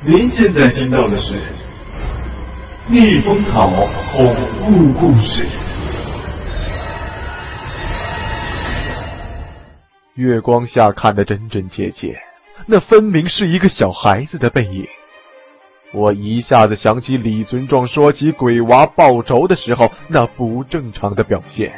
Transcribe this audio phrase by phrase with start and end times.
[0.00, 1.34] 您现在听到的是
[2.86, 3.68] 《逆风草
[4.12, 5.44] 恐怖故事》。
[10.14, 12.16] 月光下看得真真切切，
[12.66, 14.86] 那分明是一个小孩子的背影。
[15.92, 21.72] 我一下子想起李存壮说起鬼娃报仇的时候那不正常的表现，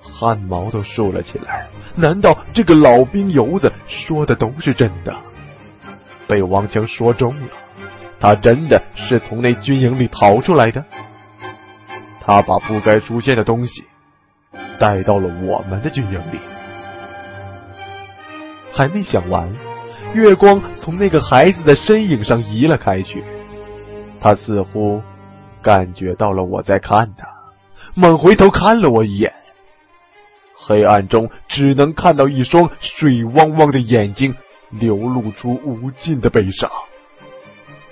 [0.00, 1.68] 汗毛都竖了起来。
[1.94, 5.14] 难道这个老兵油子说的都是真的？
[6.34, 7.46] 被王强说中了，
[8.18, 10.84] 他真的是从那军营里逃出来的。
[12.22, 13.84] 他把不该出现的东西
[14.80, 16.40] 带到了我们的军营里。
[18.72, 19.48] 还没想完，
[20.12, 23.22] 月光从那个孩子的身影上移了开去。
[24.20, 25.00] 他似乎
[25.62, 27.28] 感觉到了我在看他，
[27.94, 29.32] 猛回头看了我一眼。
[30.56, 34.34] 黑暗中只能看到一双水汪汪的眼睛。
[34.80, 36.68] 流露出无尽的悲伤，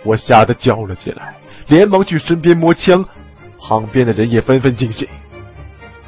[0.05, 1.35] 我吓得叫了起来，
[1.69, 3.05] 连忙去身边摸枪，
[3.61, 5.07] 旁边的人也纷纷惊醒。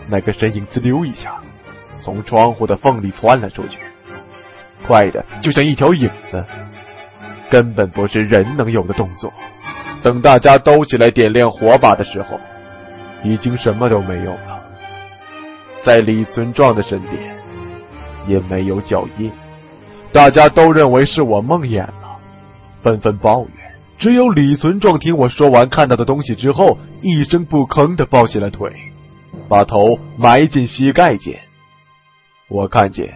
[0.08, 1.40] 那个身影呲溜一下，
[1.98, 3.78] 从窗户的缝里窜了出去，
[4.86, 6.44] 快的就像一条影子，
[7.48, 9.32] 根本不是人能有的动作。
[10.02, 12.38] 等大家都起来点亮火把的时候，
[13.22, 14.62] 已经什么都没有了，
[15.82, 17.36] 在李存壮的身边，
[18.26, 19.32] 也没有脚印。
[20.14, 22.20] 大家都认为是我梦魇了，
[22.84, 23.50] 纷纷抱怨。
[23.98, 28.72] 只有李存壮听我说完看到的东西之后，一声不吭的抱起了腿，
[29.48, 31.40] 把头埋进膝盖间。
[32.48, 33.12] 我看见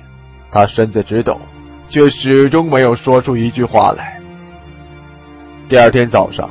[0.50, 1.40] 他身子直抖，
[1.88, 4.20] 却始终没有说出一句话来。
[5.68, 6.50] 第二天早上，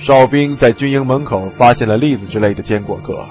[0.00, 3.26] 哨兵在军营门口发现了栗子之类的坚果壳，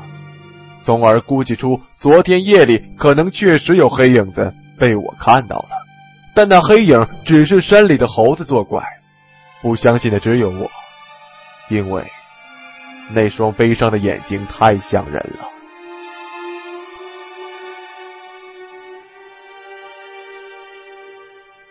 [0.83, 5.84] 从而估计出昨天夜里可能确实有黑影子被我看到了。
[6.35, 8.84] 但那黑影只是山里的猴子作怪，
[9.62, 10.69] 不相信的只有我，
[11.69, 12.03] 因为
[13.12, 15.50] 那双悲伤的眼睛太像人了。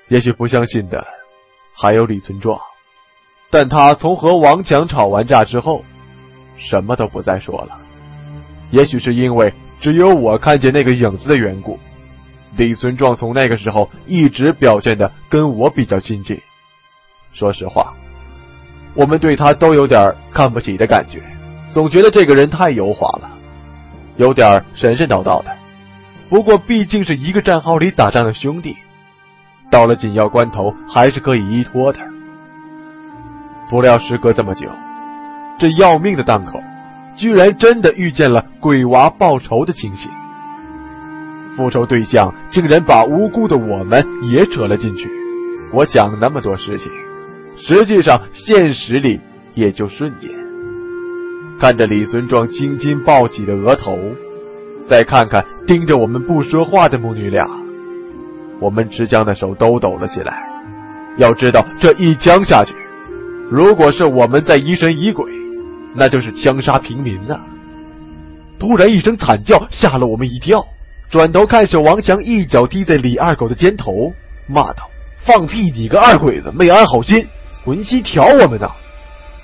[0.08, 1.06] 也许不相信的
[1.76, 2.58] 还有李存壮，
[3.50, 5.84] 但他从和王强吵完架之后，
[6.56, 7.78] 什么都不再说了。
[8.70, 11.78] 也许是因为只有我看见那个影子的缘故。
[12.56, 16.40] 李存壮从那个时候一直表现的跟我比较亲近。
[17.32, 17.94] 说实话，
[18.94, 21.20] 我们对他都有点看不起的感觉，
[21.70, 23.30] 总觉得这个人太油滑了，
[24.16, 25.56] 有点神神叨叨的。
[26.28, 28.76] 不过毕竟是一个战壕里打仗的兄弟，
[29.70, 31.98] 到了紧要关头还是可以依托的。
[33.68, 34.68] 不料时隔这么久，
[35.58, 36.62] 这要命的档口，
[37.16, 40.10] 居然真的遇见了鬼娃报仇的情形。
[41.56, 45.08] 复仇对象竟然把无辜的我们也扯了进去。
[45.72, 46.90] 我想那么多事情，
[47.56, 49.20] 实际上现实里
[49.54, 50.30] 也就瞬间。
[51.58, 53.98] 看着李存壮青筋暴起的额头，
[54.86, 57.48] 再看看盯着我们不说话的母女俩，
[58.60, 60.42] 我们持枪的手都抖了起来。
[61.16, 62.74] 要知道，这一枪下去，
[63.50, 65.30] 如果是我们在疑神疑鬼，
[65.94, 67.38] 那就是枪杀平民呐！
[68.58, 70.66] 突然一声惨叫，吓了我们一跳，
[71.14, 74.12] 转头看着王强，一脚踢在李二狗的肩头，
[74.48, 74.90] 骂道
[75.24, 75.70] ：“放屁！
[75.70, 78.68] 你个二鬼子，没安好心，存心挑我们呢！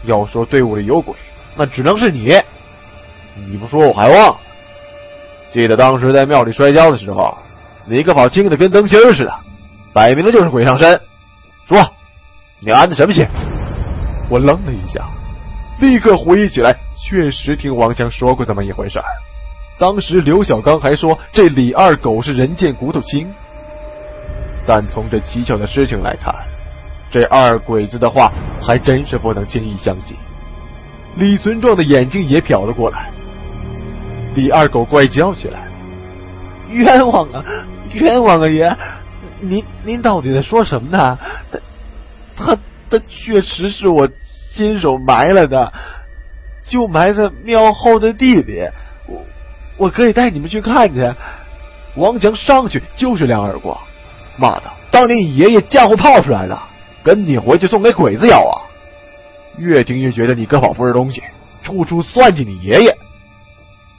[0.03, 1.15] 要说队伍里有鬼，
[1.57, 2.35] 那只能是你。
[3.49, 4.37] 你不说我还忘，
[5.53, 7.39] 记得当时在庙里摔跤的时候，
[7.87, 9.33] 你可跑轻的跟灯芯似的，
[9.93, 11.01] 摆明了就是鬼上身。
[11.69, 11.81] 说，
[12.59, 13.25] 你安的什么心？”
[14.29, 15.09] 我愣了一下，
[15.81, 16.77] 立刻回忆起来。
[16.99, 19.05] 确实听王强说过这么一回事儿，
[19.81, 23.27] 当时刘小刚还说这李二狗是人见骨头轻，
[24.67, 26.35] 但从这蹊跷的事情来看，
[27.11, 28.31] 这二鬼子的话
[28.61, 30.15] 还真是不能轻易相信。
[31.17, 33.11] 李存壮的眼睛也瞟了过来，
[34.35, 35.67] 李二狗怪叫起来
[36.69, 37.43] ：“冤枉啊，
[37.95, 38.47] 冤枉啊！
[38.47, 38.77] 爷，
[39.41, 41.19] 您您到底在说什么呢？
[41.51, 41.59] 他
[42.37, 42.59] 他
[42.91, 44.07] 他确实是我
[44.55, 45.73] 亲手埋了的。”
[46.69, 48.63] 就埋在庙后的地里，
[49.81, 51.11] 我可以带你们去看去。
[51.95, 53.75] 王强上去就是两耳光，
[54.37, 56.57] 骂的，当年你爷爷嫁祸泡出来的，
[57.03, 58.69] 跟你回去送给鬼子咬啊！
[59.57, 61.23] 越听越觉得你哥跑不是东西，
[61.63, 62.95] 处处算计你爷爷。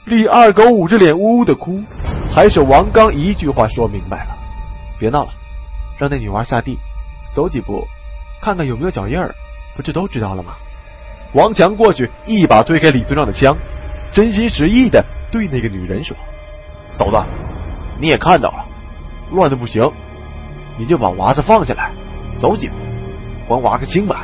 [0.04, 1.82] 李二狗捂着脸呜呜的哭，
[2.30, 4.36] 还是王刚一句话说明白了：
[5.00, 5.30] 别闹了，
[5.98, 6.78] 让那女娃下地，
[7.34, 7.88] 走几步，
[8.40, 9.34] 看看有没有脚印儿，
[9.76, 10.54] 不就都知道了吗？
[11.32, 13.56] 王强过去，一把推开李村长的枪，
[14.12, 16.16] 真心实意的对那个女人说
[16.96, 17.16] ：“嫂子，
[17.98, 18.64] 你也看到了，
[19.32, 19.90] 乱的不行，
[20.78, 21.90] 你就把娃子放下来，
[22.38, 22.74] 走几步，
[23.48, 24.14] 还娃个清白。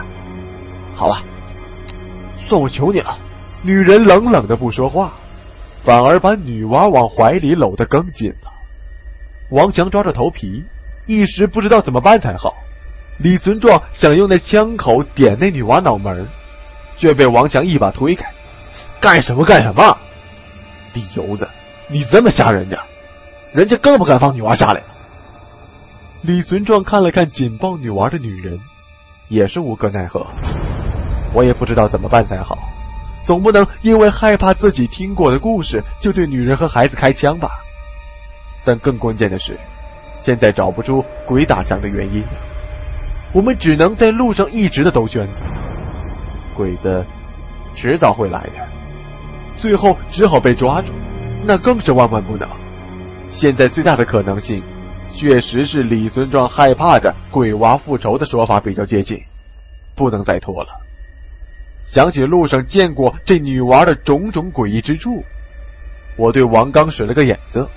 [0.95, 1.23] 好吧，
[2.49, 3.19] 算我求你了。”
[3.61, 5.15] 女人冷冷的不说话，
[5.83, 8.53] 反而把女娃往怀里搂得更紧了。
[9.51, 10.65] 王强抓着头皮，
[11.07, 12.55] 一时不知道怎么办才好。
[13.17, 16.29] 李存壮想用那枪口点那女娃脑门
[16.97, 18.31] 却被王强一把推开，
[19.01, 19.99] 干什么干什么？
[20.99, 21.49] 李油子，
[21.87, 22.77] 你这么吓人家，
[23.53, 24.83] 人家更不敢放女娃下来。
[26.23, 28.59] 李存壮看了看紧抱女娃的女人，
[29.29, 30.27] 也是无可奈何。
[31.33, 32.59] 我也不知道怎么办才好，
[33.25, 37.61] 总不能因为害怕自己听过的故事就对女人和孩子开枪吧？
[38.65, 39.57] 但更关键的是，
[40.21, 42.25] 现在找不出鬼打墙的原因，
[43.33, 45.41] 我们只能在路上一直的兜圈子。
[46.57, 47.07] 鬼子
[47.77, 48.78] 迟早会来的，
[49.59, 50.89] 最后只好被抓住，
[51.45, 52.49] 那更是万万不能。
[53.31, 54.63] 现在最大的可能性，
[55.15, 59.23] 确实是李存壮害怕的“鬼娃复仇”的说法比较接近，
[59.95, 60.69] 不能再拖了。
[61.87, 65.25] 想起路上见过这女娃的种种诡异之处，
[66.17, 67.69] 我对王刚使了个眼色，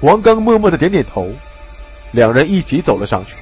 [0.00, 1.30] 王刚默默的点点头，
[2.12, 3.34] 两人一起走了上去。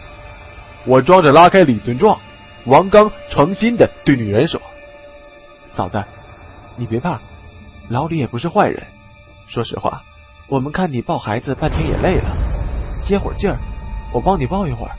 [0.87, 2.19] 我装着拉开李存壮，
[2.67, 4.61] 王刚诚心的对女人说。
[5.75, 6.03] 嫂子，
[6.77, 7.21] 你别怕，
[7.91, 8.81] 老李也不是坏人。
[9.49, 10.01] 说实话，
[10.47, 12.37] 我们看你抱孩子半天也累了，
[13.03, 13.59] 歇会儿劲儿，
[14.13, 14.93] 我帮你抱一会儿。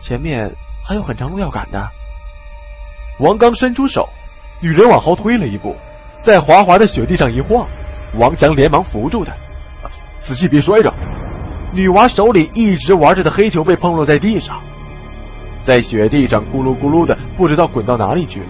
[0.00, 0.52] 前面
[0.84, 1.88] 还有很长路要赶的。
[3.20, 4.08] 王刚伸出手，
[4.60, 5.76] 女人往后退了一步，
[6.24, 7.68] 在滑滑的雪地上一晃，
[8.18, 9.32] 王强连忙扶住她，
[10.20, 10.92] 仔细别摔着。
[11.72, 14.60] 女娃手里一直玩着的黑球被碰落在地上，
[15.64, 18.46] 在雪地上咕噜咕噜的，不知道滚到哪里去了。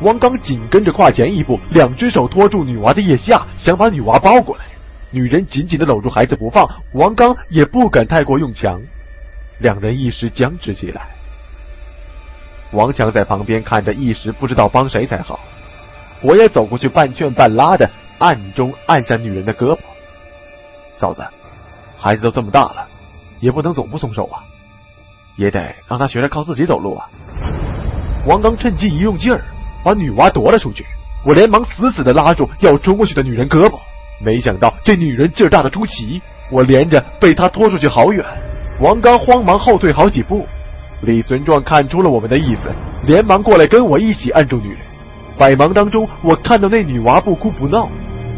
[0.00, 4.64] 王刚紧跟着跨前一步，两只手托住女娃的腋下，想把女娃抱过来。
[5.10, 8.80] 女人紧紧的搂住孩子不放，王刚也不敢太过用强，
[9.58, 11.08] 两人一时僵持起来。
[12.70, 15.40] 王强在旁边看着，一时不知道帮谁才好。
[16.20, 19.78] 我也走过去，半劝半拉的，暗中按下女人的胳膊
[20.94, 21.24] ：“嫂子，
[21.96, 22.86] 孩子都这么大了，
[23.40, 24.44] 也不能总不松手啊，
[25.36, 27.08] 也得让他学着靠自己走路啊。”
[28.28, 29.42] 王刚趁机一用劲儿。
[29.88, 30.84] 把女娃夺了出去，
[31.24, 33.78] 我连忙死死的拉住要冲过去的女人胳膊，
[34.22, 38.22] 没想到这女人劲儿大的出奇，我连着被她拖出去好远。
[38.80, 40.46] 王刚慌忙后退好几步，
[41.00, 42.68] 李存壮看出了我们的意思，
[43.02, 44.78] 连忙过来跟我一起按住女人。
[45.38, 47.88] 百忙当中，我看到那女娃不哭不闹，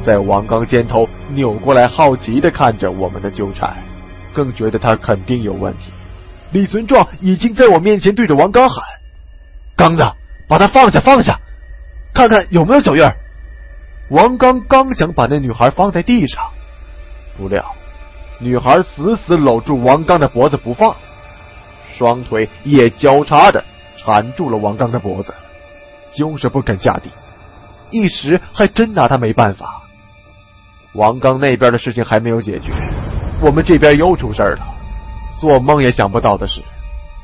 [0.06, 3.76] 在王刚肩头扭过来，好奇的看着我们的纠缠，
[4.32, 5.92] 更觉得他肯定有问题。
[6.52, 8.84] 李存壮已经在我面前对着王刚喊
[9.76, 10.04] ：“刚子。”
[10.50, 11.38] 把他放下，放下，
[12.12, 13.08] 看看有没有脚印。
[14.08, 16.42] 王刚刚想把那女孩放在地上，
[17.38, 17.64] 不料
[18.40, 20.96] 女孩死死搂住王刚的脖子不放，
[21.96, 23.62] 双腿也交叉着
[23.96, 25.32] 缠住了王刚的脖子。
[26.12, 27.08] 就是不肯下地，
[27.90, 29.82] 一时还真拿他没办法。
[30.94, 32.72] 王刚那边的事情还没有解决，
[33.40, 34.66] 我们这边又出事了。
[35.40, 36.60] 做梦也想不到的是，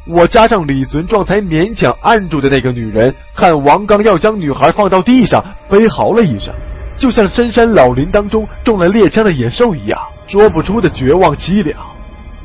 [0.09, 6.55] 我加上李存壮才勉强按住的那个女人，看王刚要将女孩放到地上，悲嚎了一声，
[6.97, 11.77] 就像深山老林当中中了猎枪的野兽一样，说不出的绝望凄凉，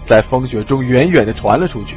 [0.07, 1.95] 在风雪中远远的传了出去。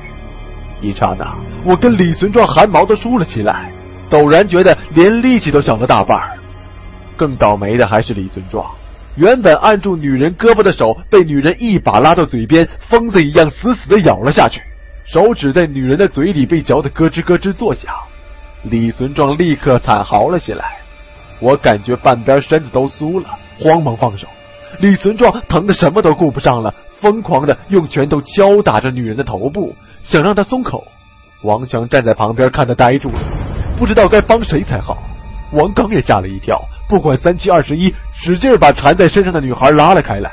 [0.82, 3.72] 一刹那，我跟李存壮汗毛都竖了起来，
[4.10, 6.20] 陡然觉得连力气都小了大半
[7.16, 8.66] 更倒霉的还是李存壮。
[9.16, 14.60] 原本按住女人胳膊的手被女人一把拉到嘴边，疯子一样死死的咬了下去，
[15.04, 17.94] 手指在女人的嘴里被嚼得咯吱咯吱作响。
[18.62, 20.78] 李存壮立刻惨嚎了起来，
[21.38, 23.28] 我感觉半边身子都酥了，
[23.60, 24.26] 慌忙放手。
[24.80, 30.86] 李存壮疼得什么都顾不上了，疯狂的用拳头敲打着女人的头部，想让她松口。
[31.42, 33.18] 王强站在旁边看得呆住了，
[33.76, 35.02] 不知道该帮谁才好。
[35.52, 40.32] 王刚也吓了一跳，不管三七二十一，使劲把缠在身上的女孩拉了开来，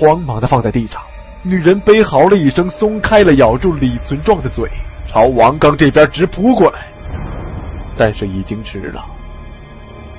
[0.00, 1.00] 慌忙的放在地上。
[1.44, 4.70] 女人悲嚎了一声，松开了咬住李存壮的嘴，
[5.08, 6.86] 朝王刚这边直扑过来。
[7.98, 9.04] 但是已经迟了，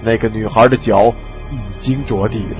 [0.03, 1.13] 那个女孩的脚
[1.49, 2.57] 已经着地了。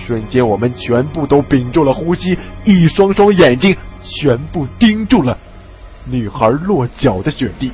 [0.00, 5.36] 瞬间，我们全部都屏住了呼吸，一双双眼睛全部盯住了
[6.04, 7.72] 女孩落脚的雪地。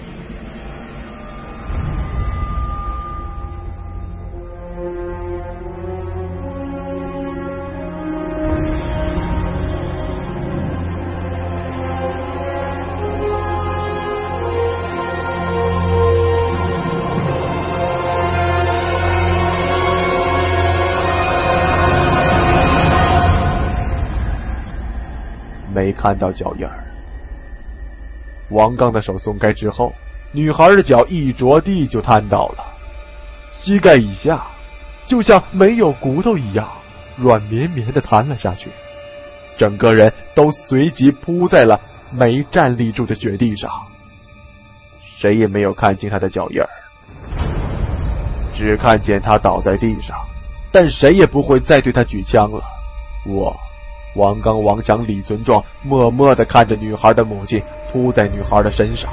[25.81, 26.85] 没看到脚印儿。
[28.51, 29.95] 王刚的手松开之后，
[30.31, 32.65] 女孩的脚一着地就瘫倒了，
[33.51, 34.43] 膝盖以下
[35.07, 36.69] 就像没有骨头一样
[37.17, 38.69] 软绵绵的瘫了下去，
[39.57, 43.71] 整个人都随即扑在了没站立住的雪地上。
[45.17, 46.69] 谁也没有看清他的脚印儿，
[48.55, 50.15] 只看见他倒在地上，
[50.71, 52.63] 但谁也不会再对他举枪了。
[53.25, 53.57] 我。
[54.14, 57.62] 王刚、王强、李存壮默默的看着女孩的母亲
[57.93, 59.11] 扑在女孩的身上，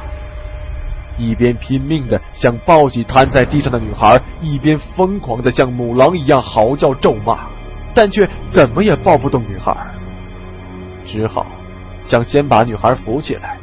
[1.17, 7.47] 一边拼命的想抱起瘫在地上的女孩，一边疯狂的像母狼一样嚎叫咒骂，
[7.93, 9.75] 但却怎么也抱不动女孩，
[11.05, 11.45] 只好
[12.05, 13.57] 想先把女孩扶起来，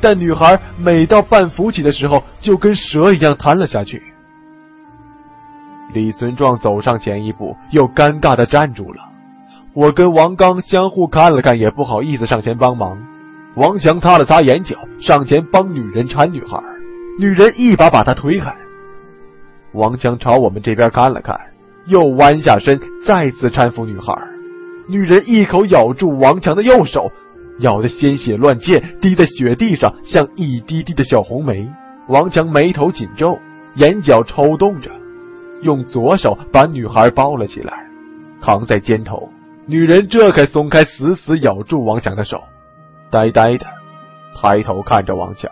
[0.00, 4.02] 但女孩每到半扶起的时候，就跟蛇一样瘫了下去。
[5.92, 9.07] 李存壮走上前一步，又尴尬的站住了。
[9.74, 12.98] 我跟王刚相互看了看，也不好意思上前帮忙。
[13.54, 16.62] 王强擦了擦眼角，上前帮女人搀女孩。
[17.18, 18.54] 女人一把把他推开。
[19.72, 21.38] 王强朝我们这边看了看，
[21.86, 24.16] 又弯下身，再次搀扶女孩。
[24.88, 27.10] 女人一口咬住王强的右手，
[27.60, 31.68] 咬得鲜血乱溅，滴在雪地上，像一滴滴的小红梅。
[32.08, 33.38] 王强眉头紧皱，
[33.74, 34.90] 眼角抽动着，
[35.62, 37.86] 用左手把女孩抱了起来，
[38.40, 39.28] 扛在肩头。
[39.70, 42.44] 女人这才松开死死咬住王强的手，
[43.10, 43.66] 呆呆的
[44.40, 45.50] 抬头看着王强。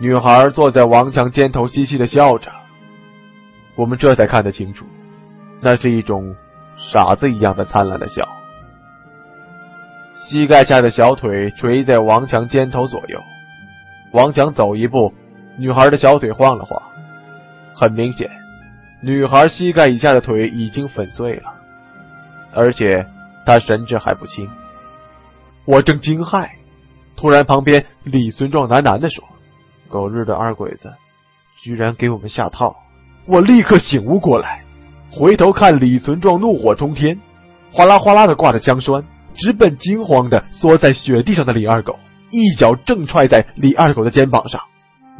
[0.00, 2.50] 女孩坐在王强肩头，嘻嘻的笑着。
[3.76, 4.84] 我们这才看得清楚，
[5.60, 6.34] 那是一种
[6.76, 8.26] 傻子一样的灿烂的笑。
[10.16, 13.20] 膝盖下的小腿垂在王强肩头左右，
[14.12, 15.14] 王强走一步，
[15.56, 16.82] 女孩的小腿晃了晃。
[17.76, 18.28] 很明显，
[19.04, 21.54] 女孩膝盖以下的腿已经粉碎了，
[22.52, 23.06] 而且。
[23.46, 24.50] 他神志还不清，
[25.64, 26.50] 我正惊骇，
[27.16, 29.22] 突然旁边李存壮喃喃地说
[29.88, 30.92] ：“狗日的二鬼子，
[31.62, 32.74] 居然给我们下套！”
[33.24, 34.64] 我立刻醒悟过来，
[35.12, 37.20] 回头看李存壮怒火冲天，
[37.72, 42.00] 哗啦哗啦的挂着枪栓，直奔惊慌的缩在雪地上的李二狗，
[42.30, 44.60] 一脚正踹在李二狗的肩膀上。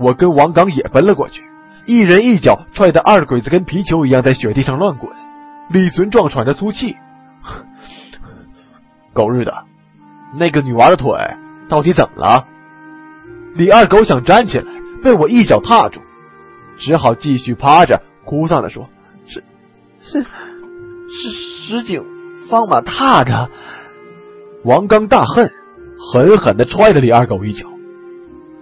[0.01, 1.45] 我跟王刚也奔了过去，
[1.87, 5.13] 一人一脚踹得二鬼子跟皮球一样在雪地上乱滚。
[5.71, 6.97] 李存壮喘着粗气。
[9.17, 9.65] 狗日的，
[10.39, 11.11] 那个女娃的腿
[11.71, 12.47] 到底怎么了？
[13.55, 14.71] 李二狗想站起来，
[15.03, 16.01] 被我一脚踏住，
[16.77, 18.87] 只好继续趴着，哭丧的说
[19.27, 19.43] ：“是，
[20.03, 22.05] 是，是石井
[22.51, 23.49] 方马踏的。”
[24.63, 25.51] 王刚大恨，
[26.13, 27.67] 狠狠的踹了李二狗一脚。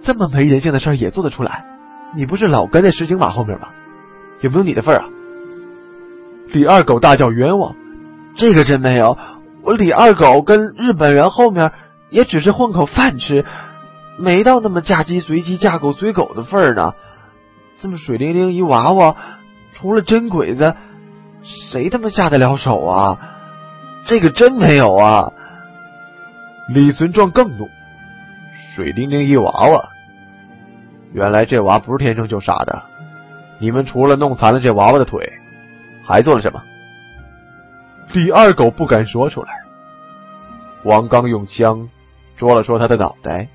[0.01, 1.65] 这么没人性的事也做得出来？
[2.15, 3.67] 你不是老跟在石井马后面吗？
[4.39, 5.05] 有没有你的份啊？
[6.53, 7.75] 李二狗大叫冤枉，
[8.37, 9.17] 这个真没有。
[9.65, 11.71] 我李二狗跟日本人后面
[12.11, 13.43] 也只是混口饭吃，
[14.19, 16.93] 没到那么嫁鸡随鸡嫁狗随狗的份儿呢。
[17.79, 19.15] 这么水灵灵一娃娃，
[19.73, 20.75] 除了真鬼子，
[21.71, 23.17] 谁他妈下得了手啊？
[24.05, 25.31] 这个真没有啊！
[26.69, 27.67] 李存壮更怒，
[28.75, 29.89] 水灵灵一娃娃，
[31.11, 32.83] 原来这娃不是天生就傻的。
[33.59, 35.27] 你们除了弄残了这娃娃的腿，
[36.05, 36.61] 还做了什么？
[38.15, 39.65] 李二狗不敢说出来。
[40.85, 41.89] 王刚用枪
[42.37, 43.49] 戳了戳他的脑袋。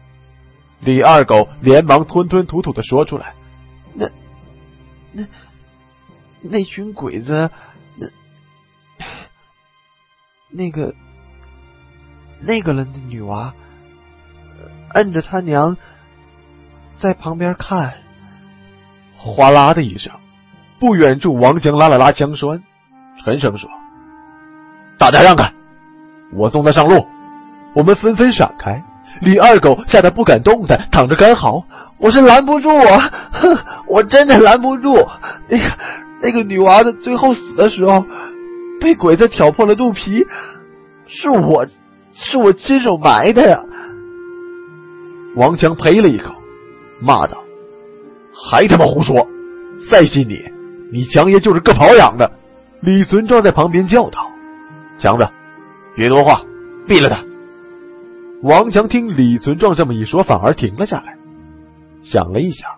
[0.81, 3.35] 李二狗连忙吞吞吐吐的说出来
[3.95, 4.07] ：“那、
[5.12, 5.25] 那、
[6.43, 7.50] 那群鬼子，
[7.97, 8.07] 那、
[10.50, 10.95] 那个、
[12.43, 13.55] 那个人的女娃，
[14.93, 15.79] 摁着他娘
[16.99, 17.95] 在旁边看。”
[19.17, 20.12] 哗啦的一声，
[20.79, 22.62] 不远处王强拉了拉枪栓，
[23.25, 23.71] 沉声说
[25.00, 25.50] ：“大家让开，
[26.35, 27.07] 我送他上路。”
[27.73, 28.85] 我们纷纷闪开。
[29.23, 31.64] 李二狗吓得不敢动弹，躺着干嚎
[31.99, 34.95] ：“我是拦不住啊，哼，我真的拦不住。
[35.49, 35.64] 那个
[36.21, 38.04] 那个女娃子最后死的时候，
[38.80, 40.26] 被鬼子挑破了肚皮，
[41.07, 41.66] 是我，
[42.12, 43.62] 是我亲手埋的呀。”
[45.37, 46.35] 王强呸了一口，
[47.00, 47.38] 骂道
[48.50, 49.26] ：“还他妈胡说！
[49.90, 50.42] 再信你，
[50.92, 52.30] 你强爷就是个跑养的。”
[52.83, 54.30] 李存壮在旁边叫道
[55.00, 55.28] ：“强子，
[55.97, 56.42] 别多话，
[56.87, 57.25] 毙了他！”
[58.45, 61.16] 王强听李存壮这么一说，反而停了下来，
[62.02, 62.71] 想了一想，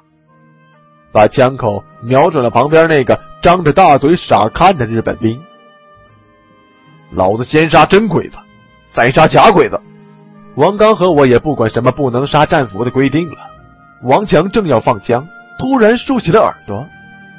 [1.12, 5.40] 把枪口瞄准了旁边那个张着大嘴傻看的日本兵。
[7.12, 8.38] 老子先杀真鬼子，
[8.92, 9.80] 再杀假鬼子。
[10.54, 13.36] 王刚和我也不管什么不能杀战俘的规定了。
[14.04, 15.26] 王强正要放枪，
[15.58, 16.86] 突然竖起了耳朵。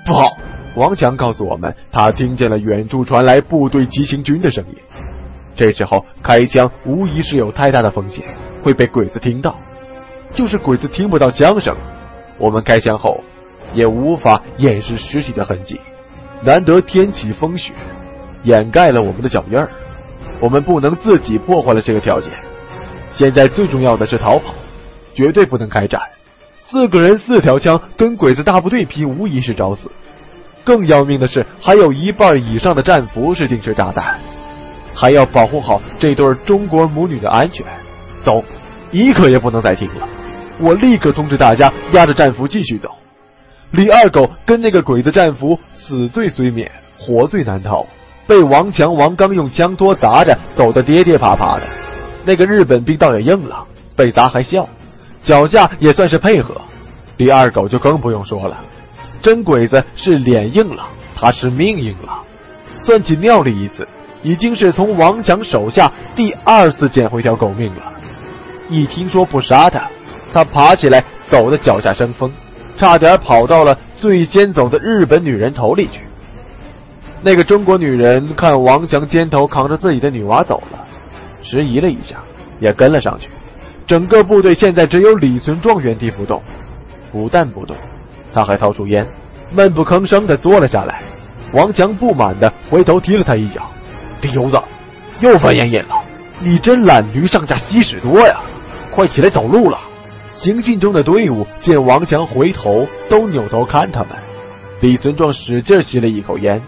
[0.05, 0.37] 不好！
[0.75, 4.75] 王强告诉我们，他听见了远处传来部队急行军的声音。
[5.55, 8.25] 这时候开枪无疑是有太大的风险，
[8.61, 9.55] 会被鬼子听到。
[10.33, 11.75] 就是鬼子听不到枪声，
[12.39, 13.23] 我们开枪后
[13.75, 15.79] 也无法掩饰尸体的痕迹。
[16.41, 17.71] 难得天起风雪，
[18.43, 19.69] 掩盖了我们的脚印儿，
[20.39, 22.33] 我们不能自己破坏了这个条件。
[23.11, 24.55] 现在最重要的是逃跑，
[25.13, 26.01] 绝对不能开战。
[26.57, 29.91] 四个人四条枪跟鬼子大部队拼，无疑是找死。
[30.63, 34.19] 更要命的是，还有一半以上的战俘是定时炸弹。
[34.95, 37.65] 还要保护好这对中国母女的安全，
[38.23, 38.43] 走，
[38.91, 40.07] 一刻也不能再停了。
[40.59, 42.89] 我立刻通知大家，押着战俘继续走。
[43.71, 47.87] 李二狗跟那个鬼子战俘死罪虽免，活罪难逃，
[48.27, 51.63] 被王强、王刚用枪托砸着，走得跌跌爬爬的。
[52.23, 54.69] 那个日本兵倒也硬了，被砸还笑，
[55.23, 56.61] 脚下也算是配合。
[57.17, 58.63] 李二狗就更不用说了，
[59.23, 62.21] 真鬼子是脸硬了，他是命硬了。
[62.75, 63.87] 算起庙里一次。
[64.25, 67.91] 已经是从王强手下第二次捡回条狗命了。
[68.69, 69.89] 一听说不杀他，
[70.31, 72.31] 他爬起来走的脚下生风，
[72.77, 76.03] 差点跑到了最先走的日本女人头里去。
[77.21, 80.87] 那个中国女人看王强肩头扛着自己的女娃走了，
[81.41, 82.15] 迟疑了一下，
[82.61, 83.27] 也跟了上去。
[83.85, 86.41] 整个部队现在只有李存壮原地不动，
[87.11, 87.75] 不但不动，
[88.33, 89.07] 他还掏出烟，
[89.51, 91.01] 闷不吭声的坐了下来。
[91.53, 93.69] 王强不满的回头踢了他一脚。
[94.21, 94.59] 李油子，
[95.19, 95.95] 又犯烟瘾了！
[96.39, 98.41] 你真懒驴上架吸屎多呀！
[98.91, 99.79] 快起来走路了。
[100.33, 104.09] 行进中的队伍见王强回头，都扭头看他们。
[104.81, 106.61] 李存壮使劲吸了一口烟，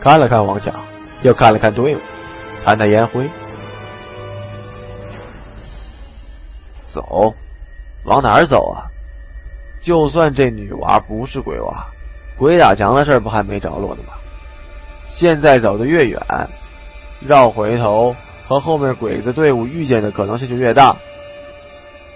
[0.00, 0.74] 看了看王强，
[1.22, 1.98] 又看了看队伍，
[2.64, 3.28] 弹弹烟灰。
[6.86, 7.34] 走，
[8.04, 8.89] 往哪儿走啊？
[9.80, 11.86] 就算这女娃不是鬼娃，
[12.36, 14.14] 鬼打墙的事不还没着落呢吗？
[15.08, 16.20] 现在走的越远。
[17.26, 18.16] 绕回头
[18.48, 20.96] 和后面鬼子队伍遇见的可能性就越大，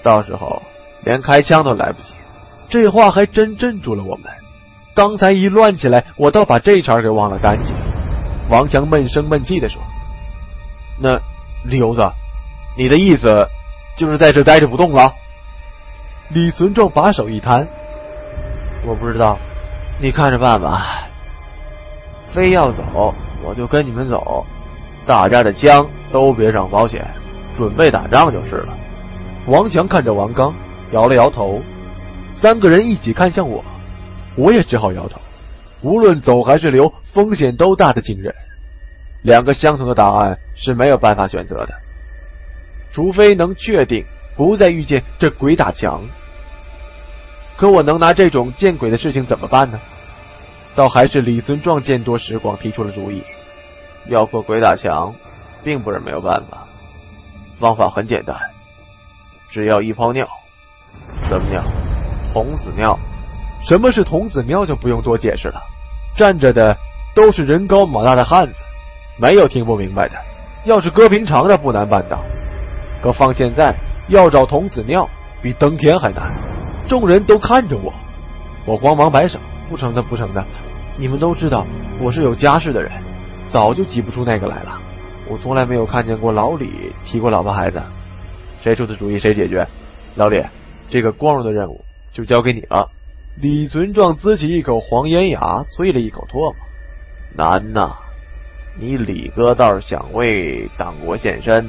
[0.03, 0.63] 到时候
[1.03, 2.15] 连开枪都来不及。
[2.71, 4.25] 这话还真镇住了我们。
[4.95, 7.75] 刚才一乱起来，我倒把这茬给忘了干净。
[8.49, 9.83] 王强闷声闷气的说
[10.99, 11.21] ：“那
[11.65, 12.01] 刘子，
[12.79, 13.47] 你的意思
[13.99, 15.13] 就是在这待着不动了？”
[16.31, 17.67] 李存壮把手一摊
[18.87, 19.39] ：“我不知道，
[20.01, 21.07] 你看着办吧。
[22.33, 24.45] 非要走，我就跟你们走。”
[25.07, 27.07] 大家的枪都别上保险，
[27.59, 28.75] 准备打仗就是了。
[29.47, 30.55] 王强看着王刚，
[30.93, 31.61] 摇了摇头。
[32.41, 33.63] 三个人一起看向我，
[34.35, 35.21] 我也只好摇头。
[35.83, 38.35] 无论走还是留，风险都大的惊人。
[39.23, 41.75] 两个相同的答案是没有办法选择的，
[42.91, 46.03] 除非能确定不再遇见这鬼打墙。
[47.57, 49.81] 可我能拿这种见鬼的事情怎么办呢？
[50.75, 53.23] 倒还是李存壮见多识广，提出了主意。
[54.07, 55.15] 要破鬼打墙，
[55.63, 56.67] 并不是没有办法。
[57.61, 58.37] 方法很简单，
[59.51, 60.29] 只要一泡尿，
[61.29, 61.63] 什么尿？
[62.33, 62.99] 童子尿，
[63.63, 65.63] 什么是童子尿就不用多解释了，
[66.17, 66.77] 站着的
[67.15, 68.59] 都是人高马大的汉子，
[69.17, 70.17] 没有听不明白的。
[70.65, 72.25] 要是搁平常的不难办到，
[73.01, 73.73] 可放现在
[74.09, 75.09] 要找童子尿
[75.43, 76.33] 比登天还难。
[76.87, 77.93] 众人都看着我，
[78.67, 79.39] 我慌忙摆手
[79.71, 80.45] ：“不成的，不成的。
[80.97, 81.67] 你们都知道
[82.01, 82.91] 我是有家室的人，
[83.51, 84.79] 早就挤不出那个来了。
[85.27, 87.83] 我从来没有看见过老李提过老婆孩子。
[88.63, 89.67] 谁出的主意谁解决。
[90.15, 90.45] 老李，
[90.89, 91.81] 这个光荣的任务
[92.13, 92.91] 就交给你了。”
[93.41, 96.55] 李存壮呲起一口黄烟牙，啐了一口唾沫
[97.35, 97.97] ：“难呐！
[98.79, 101.69] 你李哥倒是想为党国献身。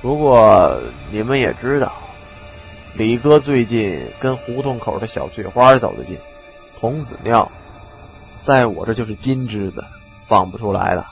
[0.00, 0.78] 不过
[1.10, 1.92] 你们也知道，
[2.94, 6.16] 李哥最近跟胡同口的小翠花走得近，
[6.78, 7.50] 童子尿
[8.42, 9.84] 在我这就是金枝子，
[10.26, 11.06] 放不出来了。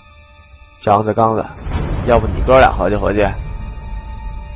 [0.80, 1.44] 强子、刚子，
[2.06, 3.24] 要不你哥俩合计合计？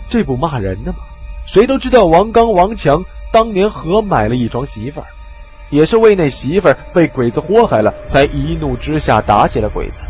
[0.08, 0.98] 这不骂人呢吗？
[1.46, 5.06] 谁都知道王刚、王强。”当年合买了一床媳妇儿，
[5.70, 10.00] 也是为那媳妇儿被鬼子祸害了，才一怒之下打起了鬼子。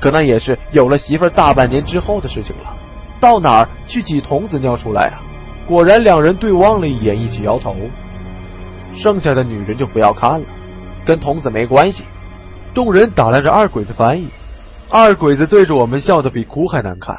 [0.00, 2.76] 可那也是有了媳妇儿大半年之后的事情了。
[3.20, 5.20] 到哪儿去挤童子尿出来啊？
[5.66, 7.76] 果然，两人对望了一眼，一起摇头。
[8.96, 10.46] 剩下的女人就不要看了，
[11.04, 12.04] 跟童子没关系。
[12.74, 14.28] 众人打量着二鬼子翻译，
[14.88, 17.16] 二鬼子对着我们笑得比哭还难看，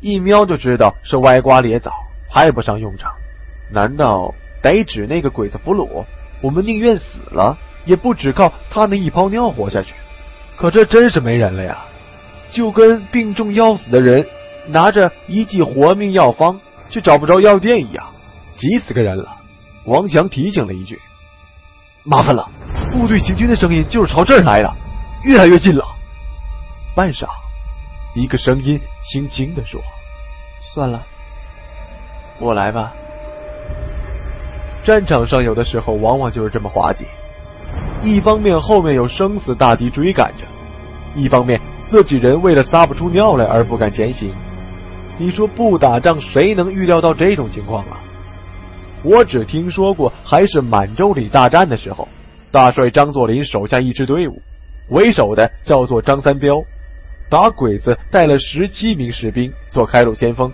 [0.00, 1.92] 一瞄就知道是歪瓜裂枣，
[2.30, 3.12] 派不上用场。
[3.70, 6.04] 难道得指那个鬼子俘虏？
[6.42, 9.94] 我们宁愿死了，也不只靠他那一泡尿活下去。
[10.56, 11.78] 可这真是没人了呀！
[12.50, 14.24] 就跟病重要死的人
[14.66, 18.06] 拿着一剂活命药方，却找不着药店一样，
[18.56, 19.36] 急死个人了。
[19.84, 20.98] 王强提醒了一句
[22.04, 22.48] ：“麻烦了，
[22.92, 24.72] 部队行军的声音就是朝这儿来的，
[25.24, 25.84] 越来越近了。”
[26.96, 27.26] 半晌，
[28.14, 29.80] 一个声音轻轻的说
[30.72, 31.02] ：“算了，
[32.38, 32.92] 我来吧。”
[34.84, 37.04] 战场上有的时候往往就是这么滑稽，
[38.02, 40.44] 一方面后面有生死大敌追赶着，
[41.14, 44.34] 一方面自己人为了撒不出尿来而不敢前行。
[45.16, 48.00] 你说不打仗谁能预料到这种情况啊？
[49.02, 52.08] 我只听说过，还是满洲里大战的时候，
[52.50, 54.42] 大帅张作霖手下一支队伍，
[54.88, 56.62] 为首的叫做张三彪，
[57.30, 60.52] 打鬼子带了十七名士兵做开路先锋，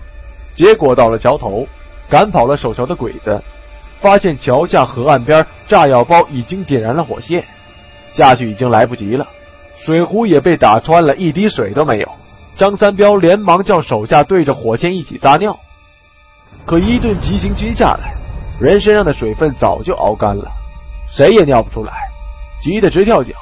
[0.53, 1.67] 结果到了桥头，
[2.09, 3.41] 赶跑了守桥的鬼子。
[3.99, 7.43] 发现桥下河岸边炸药包已经点燃了火线，
[8.11, 9.27] 下去已经来不及了，
[9.85, 12.11] 水壶也被打穿了，一滴水都没有。
[12.57, 15.57] 张三彪连忙叫手下对着火线一起撒尿，
[16.65, 18.13] 可一顿急行军下来，
[18.59, 20.51] 人身上的水分早就熬干了，
[21.09, 21.93] 谁也尿不出来，
[22.61, 23.33] 急得直跳脚，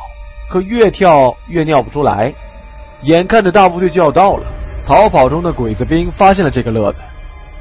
[0.49, 2.33] 可越跳越尿不出来。
[3.03, 4.45] 眼看着大部队就要到了，
[4.85, 7.01] 逃跑中的鬼子兵发现了这个乐子，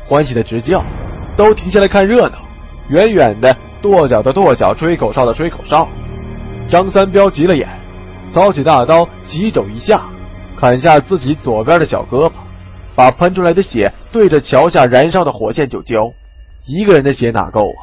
[0.07, 0.85] 欢喜的直叫，
[1.37, 2.39] 都停下来看热闹。
[2.89, 5.87] 远远的跺脚的跺脚，吹口哨的吹口哨。
[6.71, 7.69] 张三彪急了眼，
[8.33, 10.05] 操起大刀，急肘一下，
[10.59, 12.33] 砍下自己左边的小胳膊，
[12.97, 16.12] 把喷出来的血对着桥下燃烧的火线就浇。
[16.66, 17.81] 一个人的血哪够啊？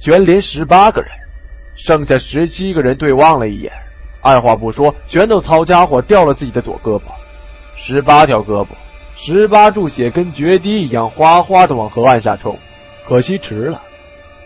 [0.00, 1.10] 全连十八个人，
[1.76, 3.70] 剩下十七个人对望了一眼，
[4.20, 7.02] 二话不说，全都操家伙掉了自己的左胳膊。
[7.76, 8.68] 十八条胳膊，
[9.16, 12.58] 十八柱血，跟决堤一样哗哗的往河岸下冲。
[13.08, 13.80] 可惜迟了。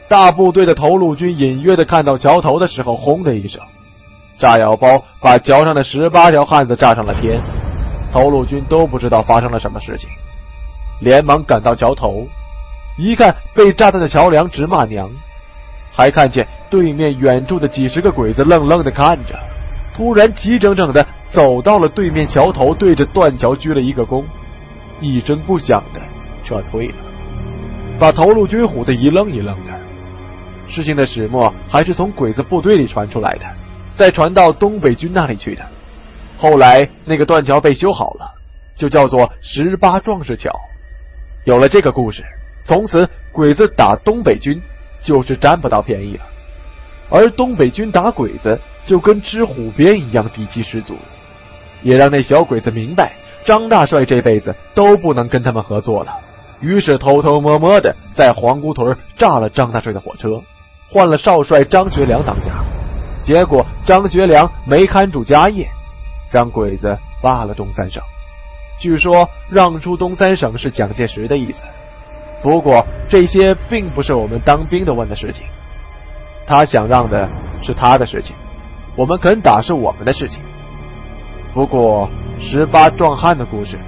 [0.07, 3.61] 大部队的头路军隐约的看到桥头的时候，轰的一声，
[4.38, 7.40] 炸药包把桥上的十八条汉子炸上了天。
[8.12, 10.09] 头路军都不知道发生了什么事情，
[11.01, 12.29] 连忙赶到桥头，
[12.97, 15.11] 一看被炸断的桥梁，直骂娘。
[15.92, 19.38] 还看见对面远处的几十个鬼子愣愣的看着，
[19.97, 24.25] 突然齐整整的走到了对面桥头，对着断桥鞠了一个躬，
[25.01, 26.01] 一声不响的
[26.44, 26.94] 撤退了，
[27.99, 29.73] 把头路军唬得一愣一愣的。
[30.68, 33.47] 事情的始末还是从鬼子部队里传出来的，
[33.96, 35.62] 再传到东北军那里去的。
[36.38, 38.33] 后来那个断桥被修好了，
[38.76, 40.50] 就叫做十八壮士桥。
[41.44, 42.22] 有了这个故事，
[42.64, 44.61] 从此鬼子打东北军
[45.02, 46.24] 就是占不到便宜了，
[47.11, 50.96] 而东北军打鬼子就跟吃虎鞭一样底气十足，
[51.83, 56.16] 也让那小鬼子明白张大帅这辈子都不能跟他们合作了。
[56.61, 60.42] 于是偷偷摸摸的在黄姑屯炸了张大帅的火车。
[60.88, 62.52] 换了少帅张学良当家，
[63.24, 65.68] 结果张学良没看住家业，
[66.30, 68.02] 让鬼子罢了东三省。
[68.78, 71.62] 据说让出东三省是蒋介石的意思，
[72.42, 75.44] 不过这些并不是我们当兵的问的事情。
[76.46, 77.28] 他想让的
[77.62, 78.37] 是他的事情，
[78.94, 80.40] 我们肯打是我们的事情。
[81.54, 82.10] 不过
[82.40, 83.78] 十八壮汉的故事，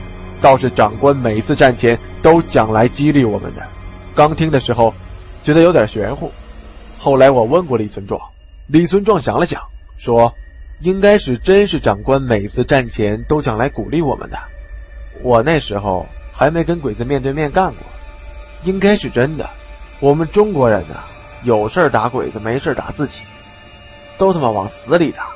[0.40, 3.62] 倒是长官每次战前都讲来激励我们的。
[4.14, 4.94] 刚听的时候，
[5.42, 6.32] 觉得有点玄乎。
[6.96, 8.18] 后来我问过李存壮，
[8.68, 9.62] 李存壮想了想，
[9.96, 10.34] 说
[10.80, 14.36] ：“应该是真是长官每次战前都讲来鼓励我们的。
[15.22, 17.78] 我那时候还没跟鬼子面对面干过，
[18.64, 19.48] 应该是真的。
[20.00, 20.96] 我们中国人呢，
[21.44, 23.20] 有事打鬼子，没事打自己，
[24.18, 25.28] 都他妈往死里打。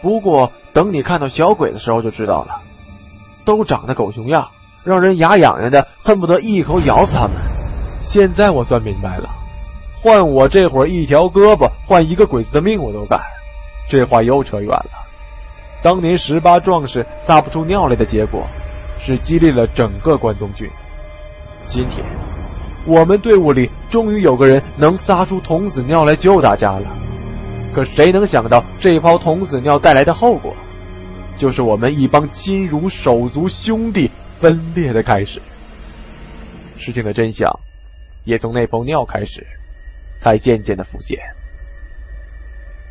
[0.00, 2.62] 不过等你看到小鬼的时候就知道了，
[3.44, 4.48] 都长得狗熊样，
[4.84, 7.36] 让人牙痒痒的，恨不得一口咬死他们。
[8.00, 9.28] 现在我算明白了。”
[10.04, 13.18] 换我这会儿一条胳膊换一个鬼子的命我都干，
[13.88, 14.90] 这话又扯远了。
[15.82, 18.46] 当年十八壮士撒不出尿来的结果，
[19.00, 20.68] 是激励了整个关东军。
[21.66, 22.04] 今天
[22.84, 26.82] 我们队伍里终于有个人能撒出童子尿来救大家了。
[27.74, 30.54] 可谁能想到这泡童子尿带来的后果，
[31.38, 35.40] 就是我们一帮亲如手足兄弟分裂的开始。
[36.76, 37.50] 事情的真相
[38.24, 39.46] 也从那泡尿开始。
[40.24, 41.18] 才渐渐的浮现。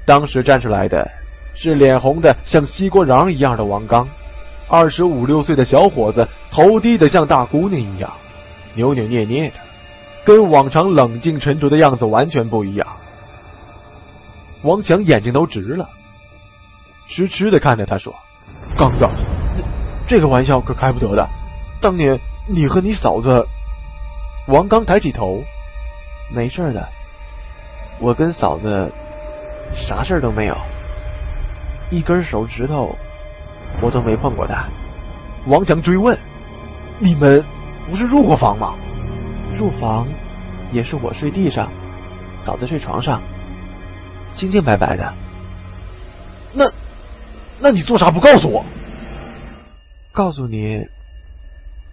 [0.05, 1.09] 当时站出来的
[1.55, 4.07] 是脸红的像西瓜瓤一样的王刚，
[4.69, 8.13] 二十五六岁的小伙子，头低的像大姑娘一样，
[8.75, 9.55] 扭扭捏捏的，
[10.23, 12.87] 跟往常冷静沉着的样子完全不一样。
[14.61, 15.89] 王强眼睛都直了，
[17.09, 18.13] 痴痴的看着他说
[18.77, 19.07] ：“刚子，
[20.07, 21.27] 这个玩笑可开不得的。
[21.81, 23.47] 当年你和你嫂子……”
[24.47, 25.43] 王刚抬起头
[26.33, 26.87] ：“没事的。”
[27.99, 28.91] 我跟嫂子
[29.87, 30.57] 啥事儿都没有，
[31.89, 32.95] 一根手指头
[33.81, 34.65] 我都没碰过她。
[35.45, 36.17] 王强追问
[36.99, 37.43] ：“你们
[37.89, 38.75] 不是入过房吗？”
[39.57, 40.07] 入房
[40.71, 41.71] 也是我睡地上，
[42.43, 43.21] 嫂子睡床上，
[44.35, 45.13] 清清白白的。
[46.53, 46.65] 那，
[47.59, 48.65] 那你做啥不告诉我？
[50.11, 50.87] 告诉你，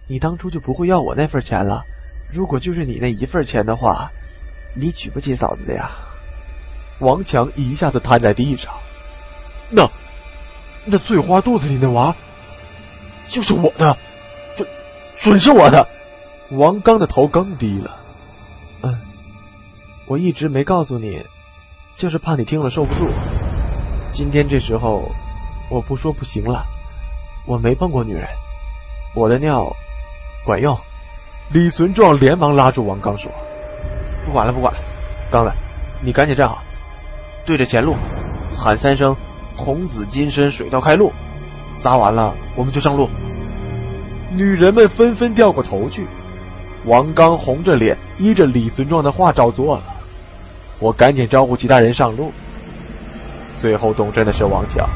[0.07, 1.83] 你当初就不会要我那份钱了。
[2.33, 4.11] 如果就是你那一份钱的话。
[4.75, 5.91] 你娶不起嫂子的呀！
[6.99, 8.71] 王强一下子瘫在地上。
[9.71, 9.89] 那
[10.85, 12.15] 那翠花肚子里那娃
[13.27, 13.97] 就是我的，
[14.55, 14.67] 准
[15.17, 15.87] 准是我的。
[16.51, 17.97] 王刚的头更低了。
[18.83, 19.01] 嗯，
[20.05, 21.25] 我一直没告诉你，
[21.97, 23.09] 就是怕你听了受不住。
[24.13, 25.11] 今天这时候，
[25.69, 26.65] 我不说不行了。
[27.47, 28.27] 我没碰过女人，
[29.15, 29.75] 我的尿
[30.45, 30.77] 管用。
[31.51, 33.31] 李存壮连忙拉住王刚说。
[34.25, 34.79] 不管了，不管了，
[35.31, 35.51] 刚子，
[36.01, 36.61] 你赶紧站好，
[37.45, 37.95] 对着前路
[38.57, 39.15] 喊三声
[39.57, 41.11] “童子金身，水道开路”，
[41.81, 43.09] 撒完了我们就上路。
[44.33, 46.05] 女人们纷纷掉过头去。
[46.85, 49.83] 王刚红着脸依着李存壮的话照做了。
[50.79, 52.31] 我赶紧招呼其他人上路。
[53.53, 54.89] 最后动身的是王强。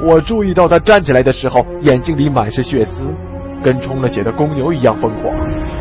[0.00, 3.12] 我注意到他站起来的时候，眼睛里满是血丝，
[3.64, 5.34] 跟充了血的公牛一样疯狂。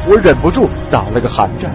[0.08, 1.72] 我忍不住打了个寒战。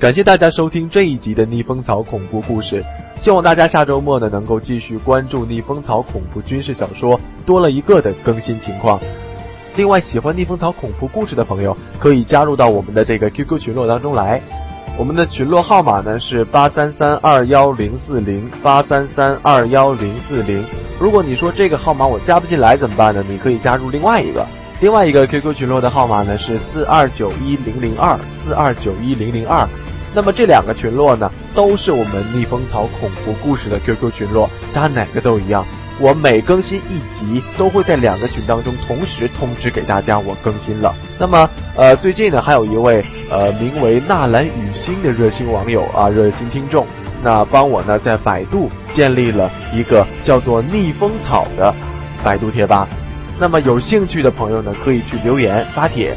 [0.00, 2.80] 感谢大家收听这一集的逆风草恐怖故事，
[3.16, 9.00] 希望大家下周末呢能够继续关注逆风草恐怖军事小说多了一个的更新情况。
[9.74, 14.40] 另外，喜欢逆风草恐怖故事的朋友可以加入到我们的这个 QQ 群落当中来，
[14.96, 20.64] 我们的群落号码呢是八三三二幺零四零八三三二幺零四零。
[21.00, 23.24] 如果你说这个号码我加不进来怎么办呢？
[23.28, 24.46] 你可以加入另外一个，
[24.80, 29.68] 另外一个 QQ 群落的号码呢是四二九一零零二四二九一零零二。
[30.18, 35.64] 那么这两个群落呢，都是我们逆风草恐怖故事的 QQ 群落，加哪个都一样。
[36.00, 40.92] 我每更新一集，都会在两个群当中同时通知给大家我更新了。
[41.20, 46.84] 那么，呃，最近呢，还有一位呃名为纳兰雨欣的热心网友啊，热心听众，
[47.22, 51.72] 那帮我呢在百度建立了一个叫做逆风草的
[52.24, 52.88] 百度贴吧。
[53.38, 56.16] 那么有兴趣的朋友呢，可以去留言发帖。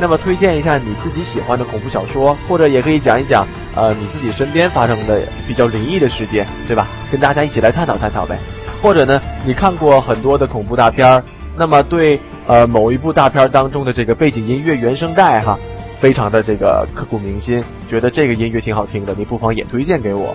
[0.00, 6.88] 那么推荐一下你自己喜欢的恐怖小说，或者也可以讲一讲，呃，你自己身边发生的比较灵异的事件，对吧？
[7.12, 8.38] 跟大家一起来探讨探讨呗。
[8.82, 11.22] 或者呢，你看过很多的恐怖大片儿，
[11.54, 15.58] 那么对呃某一部大片当中的这个背景音乐原声带哈，
[16.00, 20.34] 非常的这个刻骨铭心，觉得这个音乐挺好听的，你不妨也推荐给我。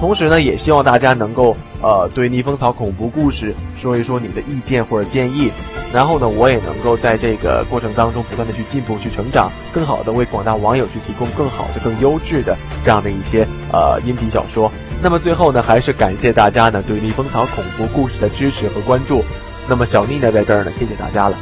[0.00, 5.52] 同时呢，也希望大家能够呃对逆风草恐怖故事说一说你的意见或者建议，
[5.92, 14.72] 然后呢，我也能够在这个过程当中不断的去进步、去成长，更好的为广大网友去提供更好的、更优质的这样的一些呃音频小说。
[15.02, 19.22] 那么最后呢，还是感谢大家呢对逆风草恐怖故事的支持和关注。
[19.68, 21.36] 那么小妮呢在这儿呢，谢谢大家了。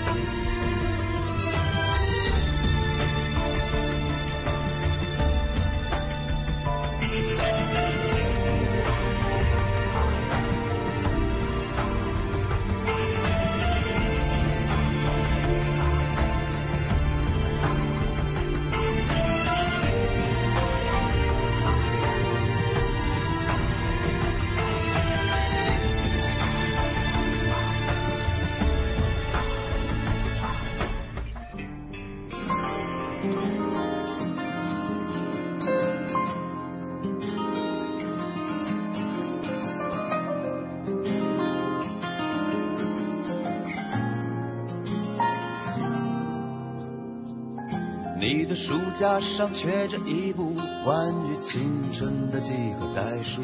[48.99, 50.53] 加上缺着一部
[50.85, 53.41] 关于青春的几何代数，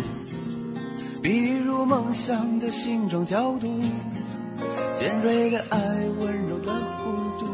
[1.23, 3.81] 比如梦想的形状角度，
[4.99, 5.79] 尖锐的爱
[6.19, 7.47] 温柔的弧度，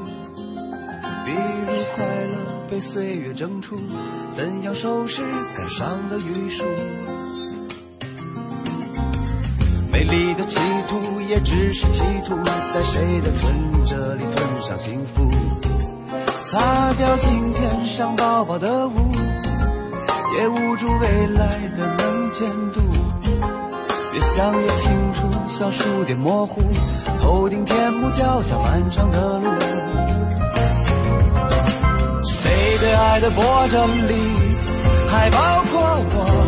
[1.27, 3.77] 比如快乐被岁月蒸出，
[4.35, 6.65] 怎样收拾感伤的余数。
[9.93, 10.57] 美丽的企
[10.89, 12.35] 图也只是企图，
[12.73, 15.90] 在谁的存折里存上幸福。
[16.51, 18.93] 擦掉镜片上薄薄的雾，
[20.37, 22.81] 也捂住未来的能见度。
[24.13, 26.61] 越想越清楚，小数点模糊，
[27.23, 29.49] 头顶天幕，脚下漫长的路。
[32.25, 34.35] 谁对爱的波折里，
[35.09, 36.47] 还包括我？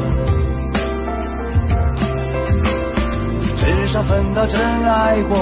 [3.55, 5.39] 至少分到真爱过，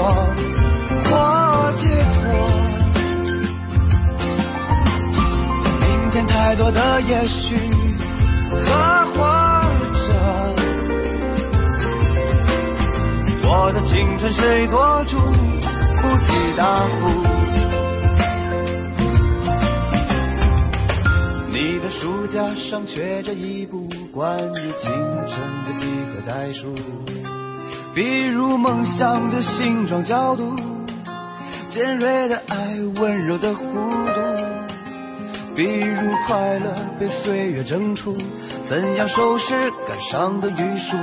[1.09, 1.40] 我
[6.11, 7.55] 天太多的也许
[8.49, 8.57] 和
[9.13, 9.23] 或
[9.93, 10.13] 者，
[13.47, 15.17] 我的青春谁做主？
[16.01, 17.07] 不计大呼。
[21.49, 26.75] 你的书架上缺着一部关于青春的几何代数，
[27.95, 30.55] 比如梦想的形状角度，
[31.69, 34.40] 尖锐的爱，温柔的弧度。
[35.55, 38.17] 比如快乐被岁月蒸出，
[38.67, 40.97] 怎样收拾感伤的余束？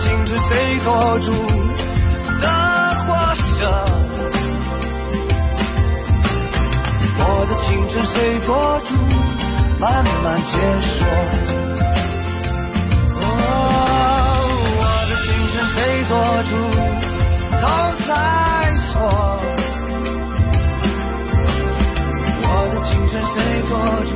[0.00, 1.30] 青春谁做主
[2.40, 2.46] 的
[3.06, 3.40] 画蛇？
[7.18, 8.90] 我的青春谁做主？
[9.78, 11.06] 慢慢解说。
[13.20, 13.24] 哦，
[14.78, 15.76] 我的青春谁
[16.08, 16.10] 做
[16.44, 16.52] 主？
[17.60, 17.66] 都
[18.06, 18.10] 在
[18.90, 18.90] 错。
[22.42, 23.36] 我的青春谁
[23.68, 23.70] 做
[24.04, 24.10] 主？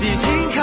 [0.00, 0.58] 已经开。